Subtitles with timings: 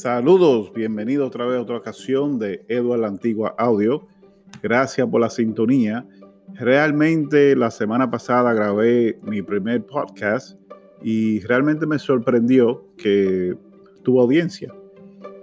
[0.00, 4.06] Saludos, bienvenido otra vez a otra ocasión de Eduard la Antigua Audio.
[4.62, 6.08] Gracias por la sintonía.
[6.54, 10.58] Realmente la semana pasada grabé mi primer podcast
[11.02, 13.54] y realmente me sorprendió que
[14.02, 14.72] tuvo audiencia.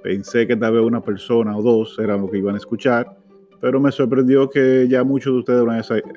[0.01, 3.15] Pensé que tal vez una persona o dos eran lo que iban a escuchar,
[3.61, 5.64] pero me sorprendió que ya muchos de ustedes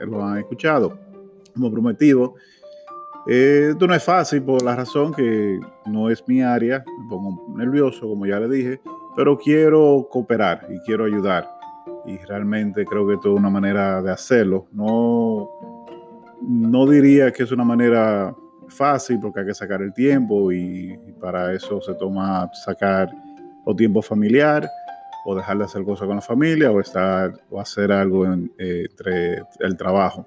[0.06, 0.98] lo han escuchado.
[1.52, 2.36] Como prometido,
[3.30, 7.46] eh, esto no es fácil por la razón que no es mi área, me pongo
[7.56, 8.80] nervioso, como ya le dije,
[9.16, 11.48] pero quiero cooperar y quiero ayudar.
[12.06, 14.66] Y realmente creo que esto es una manera de hacerlo.
[14.72, 15.48] No,
[16.42, 18.34] no diría que es una manera
[18.68, 23.10] fácil porque hay que sacar el tiempo y, para eso se toma sacar
[23.64, 24.66] o tiempo familiar
[25.26, 28.24] o dejar de hacer cosas con la familia o estar o hacer algo
[28.58, 30.26] eh, entre el trabajo.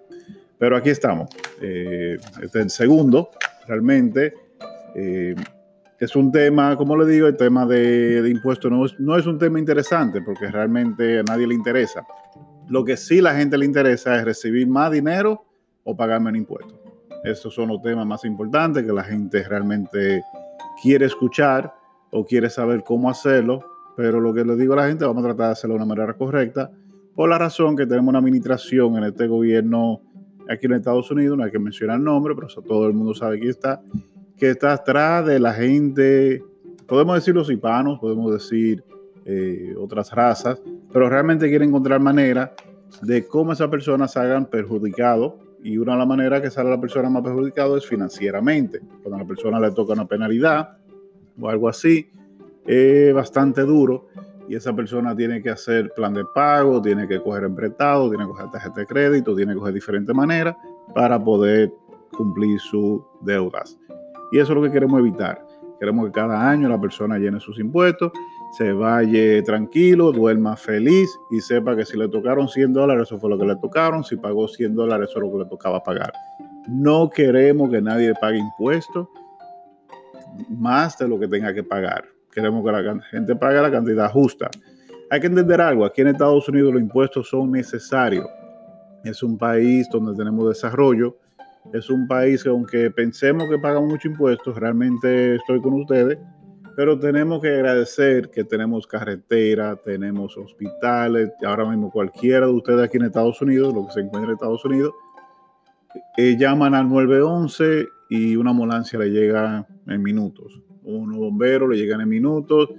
[0.63, 1.30] Pero aquí estamos.
[1.62, 3.31] Eh, este es el segundo,
[3.67, 4.34] realmente.
[4.96, 5.35] Eh,
[5.99, 9.37] es un tema, como le digo, el tema de, impuestos no es, no es, un
[9.37, 12.05] tema interesante porque realmente a nadie le interesa.
[12.70, 15.43] Lo que sí la gente le interesa es recibir más dinero
[15.84, 16.80] o pagar menos impuestos.
[17.26, 20.24] Estos son los temas más importantes que la gente realmente
[20.82, 21.74] quiere escuchar
[22.12, 23.59] o quiere saber cómo hacerlo.
[23.98, 25.93] Pero lo que le digo a la gente, vamos a tratar de hacerlo de una
[25.93, 26.71] manera correcta,
[27.13, 29.99] por la razón que tenemos una administración en este gobierno
[30.49, 33.40] aquí en Estados Unidos, no hay que mencionar el nombre, pero todo el mundo sabe
[33.40, 33.82] quién está,
[34.38, 36.44] que está atrás de la gente,
[36.88, 38.84] podemos decir los hispanos, podemos decir
[39.26, 42.52] eh, otras razas, pero realmente quiere encontrar maneras
[43.02, 45.34] de cómo esas personas se hagan perjudicados
[45.64, 48.82] y una de las maneras que sale la persona más perjudicada es financieramente.
[49.02, 50.77] Cuando a la persona le toca una penalidad
[51.40, 52.10] o algo así,
[52.66, 54.08] es bastante duro
[54.48, 58.32] y esa persona tiene que hacer plan de pago, tiene que coger emprestado, tiene que
[58.32, 60.55] coger tarjeta de crédito, tiene que coger diferentes maneras
[60.94, 61.72] para poder
[62.12, 63.77] cumplir sus deudas.
[64.31, 65.46] Y eso es lo que queremos evitar.
[65.80, 68.12] Queremos que cada año la persona llene sus impuestos,
[68.58, 73.30] se vaya tranquilo, duerma feliz y sepa que si le tocaron 100 dólares, eso fue
[73.30, 74.03] lo que le tocaron.
[74.03, 76.14] Si pagó 100 dólares, eso es lo que le tocaba pagar.
[76.68, 79.08] No queremos que nadie pague impuestos
[80.50, 82.12] más de lo que tenga que pagar.
[82.34, 84.50] Queremos que la gente pague la cantidad justa.
[85.10, 88.26] Hay que entender algo, aquí en Estados Unidos los impuestos son necesarios.
[89.04, 91.16] Es un país donde tenemos desarrollo,
[91.72, 96.18] es un país que aunque pensemos que pagan mucho impuestos, realmente estoy con ustedes,
[96.76, 102.98] pero tenemos que agradecer que tenemos carretera, tenemos hospitales, ahora mismo cualquiera de ustedes aquí
[102.98, 104.94] en Estados Unidos, lo que se encuentra en Estados Unidos,
[106.18, 112.02] eh, llaman al 911 y una ambulancia le llega en minutos unos bomberos le llegan
[112.02, 112.70] en minutos,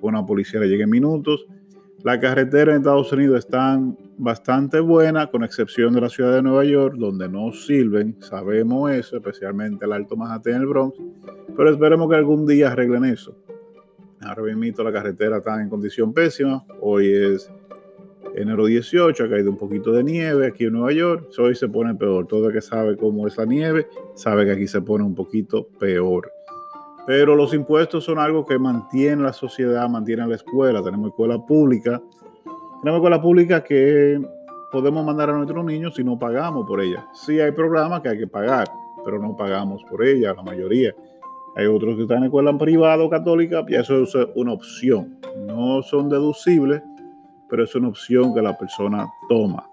[0.00, 1.46] una policía le llega en minutos.
[2.02, 6.64] Las carreteras en Estados Unidos están bastante buenas, con excepción de la ciudad de Nueva
[6.64, 10.96] York, donde no sirven, sabemos eso, especialmente el Alto Manhattan en el Bronx,
[11.56, 13.36] pero esperemos que algún día arreglen eso.
[14.20, 17.50] Ahora mismo la carretera está en condición pésima, hoy es
[18.34, 21.94] enero 18, ha caído un poquito de nieve aquí en Nueva York, hoy se pone
[21.94, 25.14] peor, todo el que sabe cómo es la nieve, sabe que aquí se pone un
[25.14, 26.32] poquito peor.
[27.06, 30.82] Pero los impuestos son algo que mantiene la sociedad, mantiene la escuela.
[30.82, 32.00] Tenemos escuela pública.
[32.80, 34.20] Tenemos escuela pública que
[34.70, 37.06] podemos mandar a nuestros niños si no pagamos por ella.
[37.12, 38.68] Sí hay programas que hay que pagar,
[39.04, 40.94] pero no pagamos por ella, la mayoría.
[41.54, 45.18] Hay otros que están en escuela privada o católica y eso es una opción.
[45.46, 46.82] No son deducibles,
[47.50, 49.68] pero es una opción que la persona toma.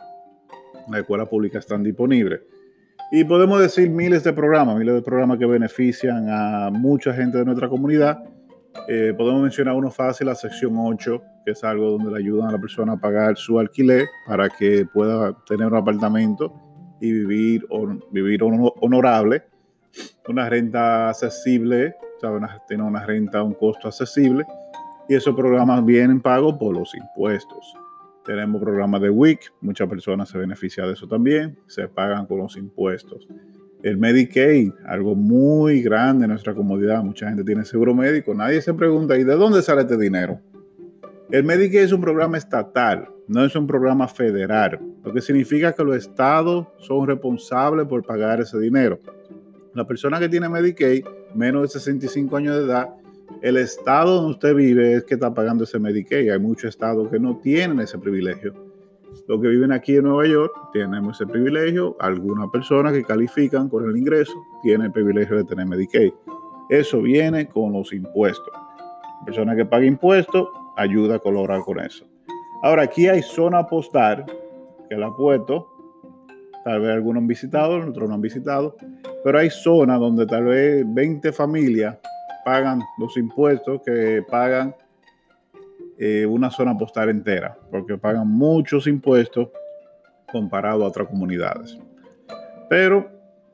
[0.90, 2.41] Las escuelas públicas están disponibles.
[3.12, 7.46] Y podemos decir miles de programas, miles de programas que benefician a mucha gente de
[7.46, 8.20] nuestra comunidad.
[8.88, 12.52] Eh, podemos mencionar uno fácil, la sección 8, que es algo donde le ayudan a
[12.52, 16.53] la persona a pagar su alquiler para que pueda tener un apartamento
[17.02, 17.66] y vivir,
[18.12, 19.44] vivir honorable,
[20.28, 21.96] una renta accesible,
[22.68, 24.46] tener una renta a un costo accesible.
[25.08, 27.74] Y esos programas vienen pagos por los impuestos.
[28.29, 32.57] Tenemos programas de WIC, muchas personas se benefician de eso también, se pagan con los
[32.57, 33.28] impuestos.
[33.81, 38.72] El Medicaid, algo muy grande en nuestra comunidad, mucha gente tiene seguro médico, nadie se
[38.76, 40.40] pregunta, ¿y de dónde sale este dinero?
[41.31, 45.84] El Medicaid es un programa estatal, no es un programa federal, lo que significa que
[45.84, 48.99] los estados son responsables por pagar ese dinero.
[49.73, 51.03] La persona que tiene Medicaid,
[51.34, 52.90] menos de 65 años de edad,
[53.41, 56.31] el estado donde usted vive es que está pagando ese Medicaid.
[56.31, 58.53] Hay muchos estados que no tienen ese privilegio.
[59.28, 61.96] Los que viven aquí en Nueva York tenemos ese privilegio.
[61.99, 66.11] Algunas personas que califican con el ingreso tienen el privilegio de tener Medicaid.
[66.70, 68.53] Eso viene con los impuestos.
[69.26, 70.47] Persona que paga impuestos
[70.78, 72.05] ayuda a colaborar con eso.
[72.61, 74.25] Ahora, aquí hay zona postal
[74.90, 75.67] que la puesto.
[76.64, 78.75] Tal vez algunos han visitado, otros no han visitado.
[79.23, 81.97] Pero hay zonas donde tal vez 20 familias
[82.49, 84.75] pagan los impuestos que pagan
[85.99, 89.49] eh, una zona postal entera, porque pagan muchos impuestos
[90.31, 91.78] comparado a otras comunidades.
[92.67, 93.07] Pero,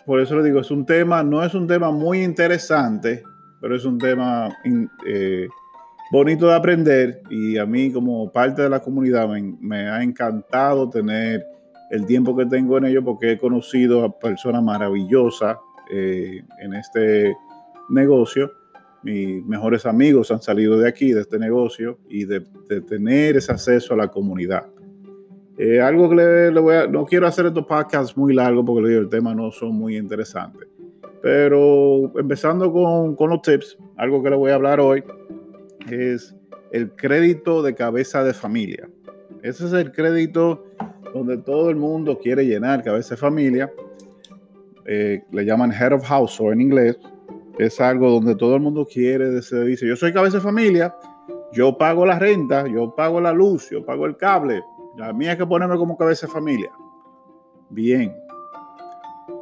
[0.06, 3.22] por eso le digo, es un tema, no es un tema muy interesante,
[3.60, 4.48] pero es un tema
[5.06, 5.50] eh,
[6.10, 11.46] bonito de aprender y a mí como parte de la comunidad me, ha encantado tener
[11.92, 15.58] el tiempo que tengo en ello porque he conocido a personas maravillosas
[15.92, 17.36] eh, en este
[17.90, 18.65] negocio.
[19.06, 22.42] Mis mejores amigos han salido de aquí, de este negocio, y de,
[22.88, 24.66] tener ese acceso a la comunidad.
[25.60, 29.08] Eh, algo que le, voy a, no quiero hacer estos podcasts muy largos porque el
[29.08, 30.68] tema no son muy interesantes.
[31.22, 35.04] Pero empezando con, con los tips, algo que le voy a hablar hoy
[35.92, 36.36] es
[36.72, 38.90] el crédito de cabeza de familia.
[39.44, 40.66] Ese es el crédito
[41.14, 43.72] donde todo el mundo quiere llenar cabeza de familia.
[44.86, 46.98] Eh, le llaman head of household en inglés.
[47.58, 50.96] Es algo donde todo el mundo quiere, se dice, yo soy cabeza de familia,
[51.54, 54.62] yo pago la renta, yo pago la luz, yo pago el cable.
[54.98, 56.72] La mía es que ponerme como cabeza de familia.
[57.70, 58.14] Bien.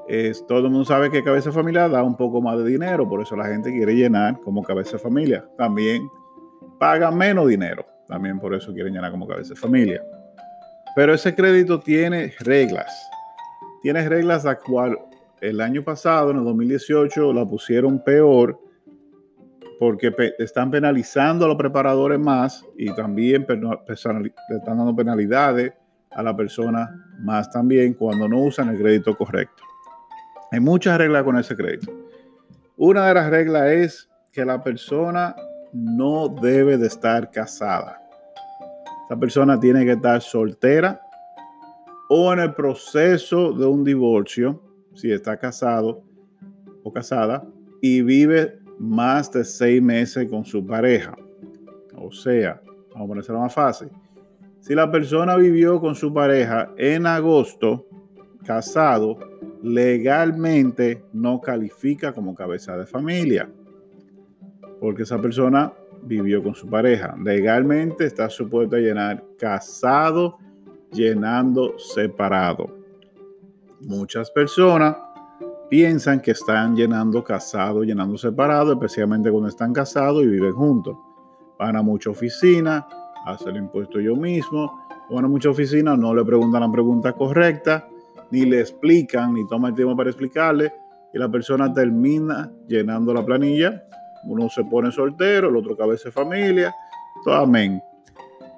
[0.08, 3.08] Es, todo el mundo sabe que cabeza de familia da un poco más de dinero,
[3.08, 5.48] por eso la gente quiere llenar como cabeza de familia.
[5.58, 6.08] También
[6.78, 7.86] paga menos dinero.
[8.08, 10.04] También por eso quieren llenar como cabeza de familia.
[10.96, 12.92] Pero ese crédito tiene reglas.
[13.82, 15.00] Tiene reglas a cual
[15.44, 18.58] el año pasado, en el 2018, la pusieron peor
[19.78, 24.32] porque están penalizando a los preparadores más y también le están
[24.78, 25.74] dando penalidades
[26.12, 29.64] a la persona más también cuando no usan el crédito correcto.
[30.52, 31.92] Hay muchas reglas con ese crédito.
[32.78, 35.36] Una de las reglas es que la persona
[35.74, 38.02] no debe de estar casada.
[39.06, 41.02] Esa persona tiene que estar soltera
[42.10, 44.62] o en el proceso de un divorcio,
[44.94, 46.04] si está casado
[46.84, 47.46] o casada,
[47.82, 51.16] y vive más de seis meses con su pareja.
[51.96, 52.62] O sea,
[52.92, 53.90] vamos a ponérselo más fácil.
[54.60, 57.86] Si la persona vivió con su pareja en agosto,
[58.46, 59.18] casado,
[59.62, 63.50] legalmente no califica como cabeza de familia
[64.84, 67.16] porque esa persona vivió con su pareja.
[67.24, 70.38] Legalmente está supuesto a llenar casado,
[70.92, 72.83] llenando separado.
[73.86, 74.96] Muchas personas
[75.70, 80.96] piensan que están llenando casado, llenando separado, especialmente cuando están casados y viven juntos.
[81.58, 82.88] Van a mucha oficina,
[83.26, 87.88] hacen el impuesto yo mismo, van a mucha oficina, no le preguntan la pregunta correcta,
[88.32, 90.72] ni le explican, ni toman el tiempo para explicarle,
[91.14, 93.84] y la persona termina llenando la planilla
[94.26, 96.74] uno se pone soltero, el otro cabeza familia,
[97.24, 97.82] todo amén.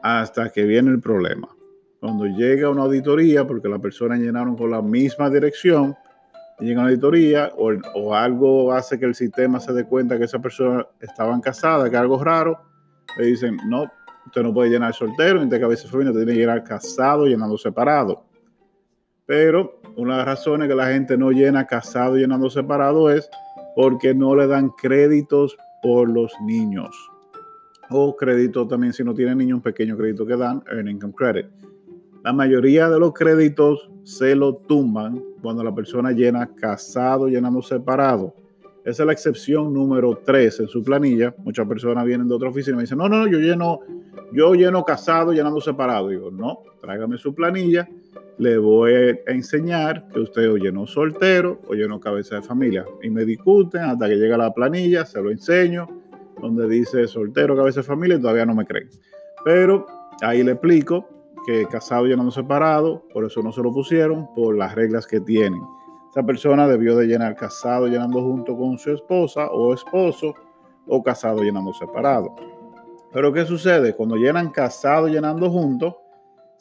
[0.04, 1.48] Hasta que viene el problema.
[2.06, 5.96] Cuando llega una auditoría, porque las personas llenaron con la misma dirección,
[6.60, 10.86] llega una auditoría o, algo hace que el sistema se dé cuenta que esa persona
[11.02, 12.62] estaban casadas, que algo raro,
[13.18, 13.92] le dicen, no,
[14.24, 18.24] usted no puede llenar soltero, ni de cabeza familia, tiene que llenar casado, llenando separado.
[19.26, 23.28] Pero una de las razones que la gente no llena casado, llenando separado es
[23.76, 26.96] porque no le dan créditos por los niños.
[27.90, 31.48] O crédito también, si no tiene niños, un pequeño crédito que dan, Earn Income Credit.
[32.26, 38.34] La mayoría de los créditos se lo tumban cuando la persona llena casado, llenando separado.
[38.84, 41.36] Esa es la excepción número 3 en su planilla.
[41.38, 43.82] Muchas personas vienen de otra oficina y me dicen, no, no, yo lleno,
[44.34, 46.10] yo lleno casado, llenando separado.
[46.10, 47.88] Digo, no, tráigame su planilla
[48.40, 48.92] le voy
[49.28, 52.88] a enseñar que usted o llenó soltero o llenó cabeza de familia.
[53.04, 55.88] Y me discuten hasta que llega la planilla, se lo enseño,
[56.42, 58.90] donde dice soltero, cabeza de familia y todavía no me creen.
[59.44, 59.86] Pero
[60.24, 61.15] ahí le explico
[61.46, 65.62] que casado llenando separado, por eso no se lo pusieron, por las reglas que tienen.
[66.10, 70.34] Esa persona debió de llenar casado llenando junto con su esposa o esposo
[70.88, 72.34] o casado llenando separado.
[73.12, 73.94] Pero ¿qué sucede?
[73.94, 75.96] Cuando llenan casado llenando juntos,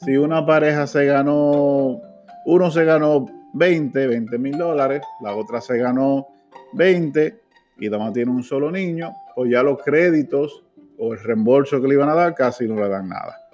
[0.01, 1.99] si una pareja se ganó,
[2.45, 6.27] uno se ganó 20, 20 mil dólares, la otra se ganó
[6.73, 7.39] 20
[7.79, 10.63] y además tiene un solo niño, pues ya los créditos
[10.97, 13.44] o el reembolso que le iban a dar casi no le dan nada.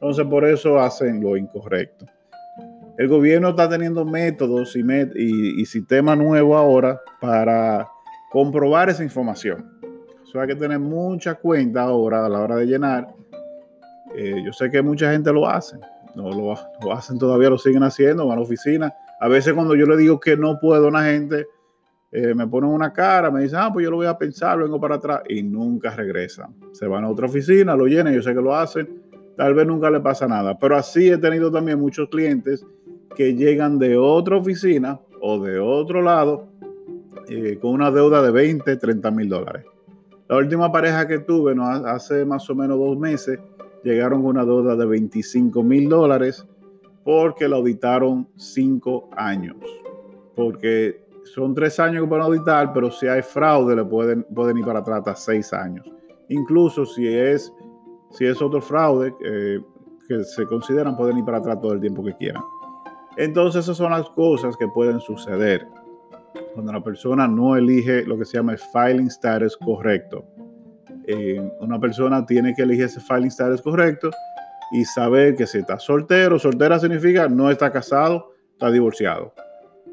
[0.00, 2.06] Entonces por eso hacen lo incorrecto.
[2.98, 4.82] El gobierno está teniendo métodos y,
[5.14, 7.88] y, sistemas nuevos ahora para
[8.30, 9.78] comprobar esa información.
[10.22, 13.08] Eso hay que tener mucha cuenta ahora a la hora de llenar
[14.14, 15.78] eh, yo sé que mucha gente lo hace,
[16.14, 18.92] no lo, hacen todavía, lo siguen haciendo, van a la oficina.
[19.20, 21.46] A veces cuando yo le digo que no puedo a una gente,
[22.10, 24.80] eh, me ponen una cara, me dicen, ah, pues yo lo voy a pensar, vengo
[24.80, 26.54] para atrás y nunca regresan.
[26.72, 29.00] Se van a otra oficina, lo llenan, yo sé que lo hacen,
[29.40, 30.58] tal vez nunca le pasa nada.
[30.58, 32.66] Pero así he tenido también muchos clientes
[33.16, 36.48] que llegan de otra oficina o de otro lado
[37.26, 39.64] eh, con una deuda de 20, 30 mil dólares.
[40.28, 43.38] La última pareja que tuve no, hace más o menos dos meses
[43.82, 46.46] llegaron con una deuda de 25 mil dólares
[47.02, 49.56] porque la auditaron cinco años.
[50.36, 54.66] Porque son tres años que pueden auditar, pero si hay fraude le pueden, pueden ir
[54.66, 55.90] para atrás hasta seis años.
[56.28, 57.50] Incluso si es,
[58.10, 59.60] si es otro fraude eh,
[60.08, 62.42] que se consideran, pueden ir para atrás todo el tiempo que quieran.
[63.16, 65.66] Entonces esas son las cosas que pueden suceder
[66.54, 70.24] cuando la persona no elige lo que se llama el filing status correcto.
[71.06, 74.10] Eh, una persona tiene que elegir ese filing status correcto
[74.72, 79.34] y saber que si está soltero, soltera significa no está casado, está divorciado.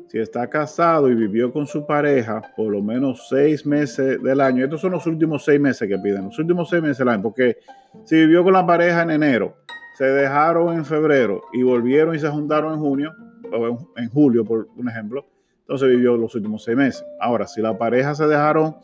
[0.08, 4.64] Si está casado y vivió con su pareja por lo menos seis meses del año,
[4.64, 7.58] estos son los últimos seis meses que piden, los últimos seis meses del año, porque
[8.06, 9.58] si vivió con la pareja en enero,
[9.98, 13.14] se dejaron en febrero y volvieron y se juntaron en junio,
[13.52, 15.26] o en, julio, por un ejemplo,
[15.62, 17.06] entonces vivió los últimos seis meses.
[17.20, 18.78] Ahora, si la pareja se dejaron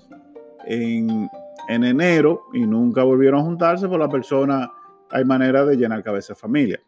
[0.65, 1.30] en,
[1.70, 4.70] en enero y nunca volvieron a juntarse, pues la persona
[5.10, 6.82] hay manera de llenar cabeza de familia.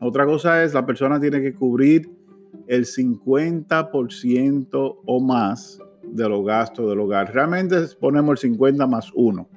[0.00, 2.10] Otra cosa es, la persona tiene que cubrir
[2.66, 7.32] el 50% o más de los gastos del hogar.
[7.32, 9.48] Realmente ponemos el 50 más uno.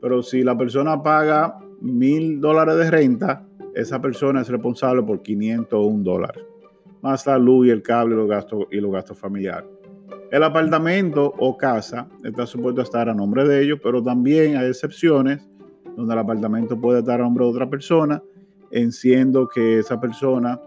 [0.00, 6.04] Pero si la persona paga mil dólares de renta, esa persona es responsable por 501
[6.04, 6.44] dólares,
[7.02, 9.68] más la luz y el cable los gastos, y los gastos familiares.
[10.30, 14.68] El apartamento o casa está supuesto a estar a nombre de ellos, pero también hay
[14.68, 15.46] excepciones
[15.96, 18.22] donde el apartamento puede estar a nombre de otra persona,
[18.70, 20.60] en siendo que esa persona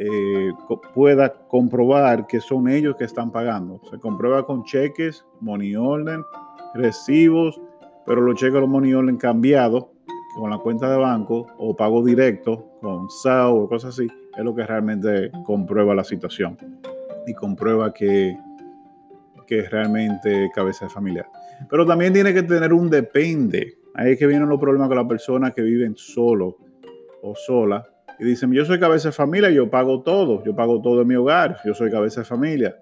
[0.00, 0.52] eh,
[0.94, 3.80] pueda comprobar que son ellos que están pagando.
[3.90, 6.20] Se comprueba con cheques, money order,
[6.74, 7.60] recibos,
[8.06, 9.86] pero los cheques, los money order cambiados
[10.36, 14.54] con la cuenta de banco o pago directo con SAO o cosas así, es lo
[14.54, 16.56] que realmente comprueba la situación
[17.26, 18.38] y comprueba que,
[19.48, 21.28] que realmente cabeza de familia.
[21.68, 25.08] Pero también tiene que tener un depende Ahí es que vienen los problemas con las
[25.08, 26.56] personas que viven solo
[27.20, 27.84] o sola
[28.18, 31.14] y dicen, yo soy cabeza de familia, yo pago todo, yo pago todo en mi
[31.14, 32.76] hogar, yo soy cabeza de familia.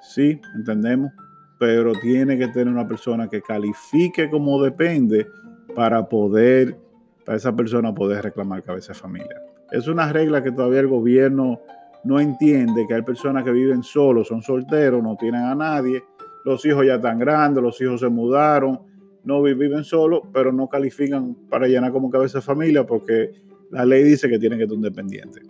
[0.00, 1.12] Sí, entendemos,
[1.58, 5.26] pero tiene que tener una persona que califique como depende
[5.74, 6.76] para poder,
[7.24, 9.42] para esa persona poder reclamar cabeza de familia.
[9.72, 11.60] Es una regla que todavía el gobierno
[12.04, 16.04] no entiende, que hay personas que viven solos, son solteros, no tienen a nadie,
[16.44, 18.80] los hijos ya están grandes, los hijos se mudaron,
[19.24, 23.32] no viven solos, pero no califican para llenar como cabeza de familia porque
[23.70, 25.42] la ley dice que tienen que ser independientes.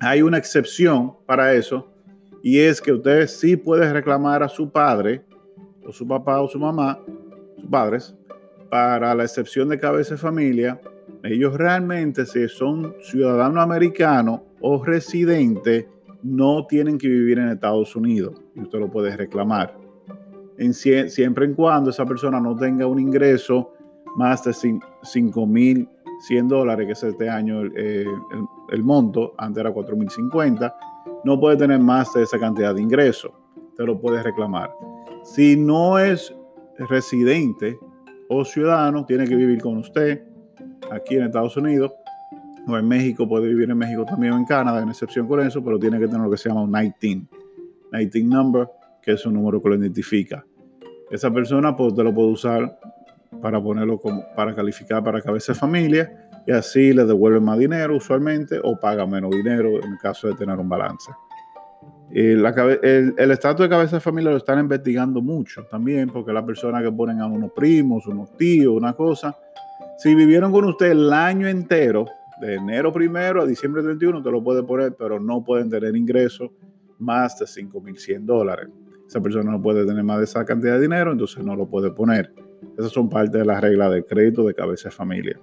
[0.00, 1.88] Hay una excepción para eso
[2.42, 5.24] y es que usted sí puede reclamar a su padre
[5.86, 6.98] o su papá o su mamá,
[7.56, 8.16] sus padres,
[8.70, 10.80] para la excepción de cabeza de familia.
[11.22, 15.86] Ellos realmente, si son ciudadanos americanos o residentes,
[16.22, 19.82] no tienen que vivir en Estados Unidos y usted lo puede reclamar
[20.72, 23.72] siempre en cuando esa persona no tenga un ingreso
[24.16, 24.52] más de
[26.28, 28.04] 5.100 dólares, que es este año eh,
[28.70, 30.74] el, monto, antes era 4.050,
[31.24, 33.32] no puede tener más de esa cantidad de ingreso,
[33.76, 34.72] te lo puede reclamar.
[35.24, 36.34] Si no es
[36.78, 37.78] residente
[38.28, 40.22] o ciudadano, tiene que vivir con usted
[40.90, 41.92] aquí en Estados Unidos
[42.66, 45.62] o en México, puede vivir en México también o en Canadá, en excepción con eso,
[45.64, 47.26] pero tiene que tener lo que se llama un 19,
[47.92, 48.68] 19 number
[49.02, 50.46] que es un número que lo identifica.
[51.10, 52.78] Esa persona pues, te lo puede usar
[53.40, 57.96] para ponerlo como, para calificar para cabeza de familia y así le devuelve más dinero
[57.96, 61.10] usualmente o paga menos dinero en el caso de tener un balance.
[62.10, 66.92] el estatus de cabeza de familia lo están investigando mucho también porque la persona que
[66.92, 69.36] ponen a unos primos, unos tíos, una cosa,
[69.98, 72.06] si vivieron con usted el año entero,
[72.40, 76.50] de enero primero a diciembre 31, te lo puede poner, pero no pueden tener ingresos
[76.98, 78.68] más de 5.100 dólares
[79.12, 81.90] esa persona no puede tener más de esa cantidad de dinero, entonces no lo puede
[81.90, 82.32] poner.
[82.78, 85.40] Esas son parte de las reglas de crédito de cabeza de familia.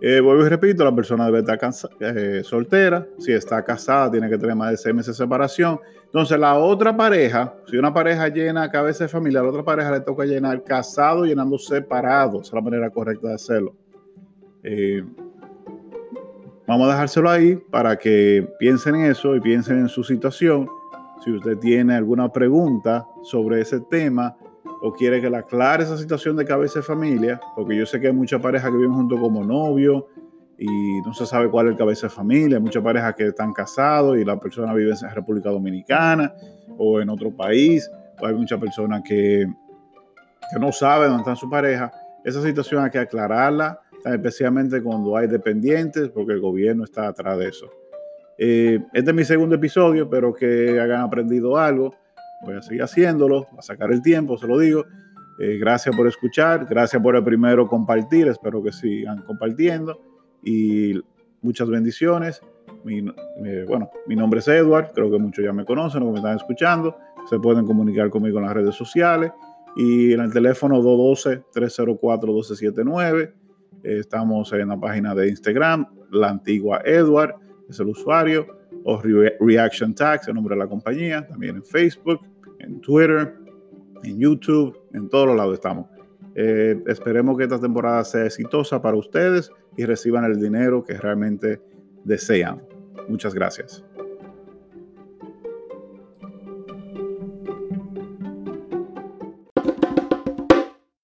[0.00, 1.58] Eh, vuelvo y repito, la persona debe estar
[2.00, 3.06] eh, soltera.
[3.18, 5.80] Si está casada, tiene que tener más de seis meses de separación.
[6.04, 9.90] Entonces, la otra pareja, si una pareja llena cabeza de familia, a la otra pareja
[9.90, 12.40] le toca llenar casado llenando separado.
[12.40, 13.74] Esa es la manera correcta de hacerlo.
[14.62, 15.04] Eh,
[16.66, 20.68] vamos a dejárselo ahí para que piensen en eso y piensen en su situación
[21.24, 24.36] si usted tiene alguna pregunta sobre ese tema
[24.82, 28.08] o quiere que le aclare esa situación de cabeza de familia, porque yo sé que
[28.08, 30.08] hay muchas parejas que viven juntos como novio
[30.58, 33.52] y no se sabe cuál es el cabeza de familia, hay muchas parejas que están
[33.52, 36.34] casados y la persona vive en República Dominicana
[36.76, 39.46] o en otro país, o hay muchas personas que,
[40.52, 41.92] que no saben dónde está su pareja.
[42.24, 47.48] Esa situación hay que aclararla, especialmente cuando hay dependientes, porque el gobierno está atrás de
[47.48, 47.70] eso.
[48.36, 51.94] Eh, este es mi segundo episodio, pero que hayan aprendido algo.
[52.42, 54.84] Voy a seguir haciéndolo, a sacar el tiempo, se lo digo.
[55.38, 60.00] Eh, gracias por escuchar, gracias por el primero compartir, espero que sigan compartiendo
[60.42, 61.00] y
[61.42, 62.40] muchas bendiciones.
[62.82, 63.04] Mi,
[63.44, 66.36] eh, bueno, mi nombre es Edward, creo que muchos ya me conocen o me están
[66.36, 66.96] escuchando.
[67.30, 69.30] Se pueden comunicar conmigo en las redes sociales
[69.76, 73.32] y en el teléfono 212-304-1279.
[73.84, 77.36] estamos en la página de Instagram, la antigua Edward,
[77.68, 79.00] es el usuario, o
[79.40, 82.20] Reaction Tax, el nombre de la compañía, también en Facebook,
[82.58, 83.34] en Twitter,
[84.02, 85.86] en YouTube, en todos los lados estamos.
[86.34, 91.60] Eh, esperemos que esta temporada sea exitosa para ustedes y reciban el dinero que realmente
[92.04, 92.62] desean.
[93.08, 93.84] Muchas gracias.